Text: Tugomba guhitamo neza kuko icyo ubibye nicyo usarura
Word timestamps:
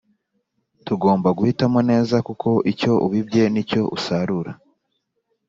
Tugomba 0.85 1.29
guhitamo 1.37 1.79
neza 1.89 2.15
kuko 2.27 2.49
icyo 2.71 2.91
ubibye 3.05 3.43
nicyo 3.53 3.81
usarura 3.97 4.51